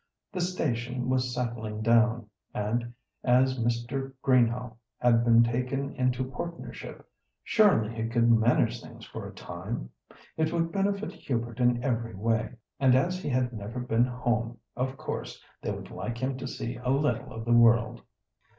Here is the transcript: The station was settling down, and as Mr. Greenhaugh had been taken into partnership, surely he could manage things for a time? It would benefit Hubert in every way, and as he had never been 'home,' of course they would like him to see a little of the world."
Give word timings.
The 0.31 0.41
station 0.41 1.09
was 1.09 1.31
settling 1.31 1.83
down, 1.83 2.25
and 2.55 2.91
as 3.23 3.59
Mr. 3.63 4.13
Greenhaugh 4.23 4.71
had 4.97 5.23
been 5.23 5.43
taken 5.43 5.93
into 5.93 6.23
partnership, 6.27 7.07
surely 7.43 7.93
he 7.93 8.09
could 8.09 8.27
manage 8.31 8.81
things 8.81 9.05
for 9.05 9.27
a 9.27 9.31
time? 9.35 9.91
It 10.37 10.51
would 10.51 10.71
benefit 10.71 11.11
Hubert 11.11 11.59
in 11.59 11.83
every 11.83 12.15
way, 12.15 12.53
and 12.79 12.95
as 12.95 13.21
he 13.21 13.29
had 13.29 13.53
never 13.53 13.79
been 13.79 14.05
'home,' 14.05 14.57
of 14.75 14.97
course 14.97 15.39
they 15.61 15.69
would 15.69 15.91
like 15.91 16.17
him 16.17 16.35
to 16.39 16.47
see 16.47 16.77
a 16.77 16.89
little 16.89 17.31
of 17.31 17.45
the 17.45 17.53
world." 17.53 18.01